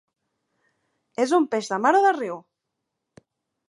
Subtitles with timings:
[1.25, 2.43] És un peix de mar o de riu?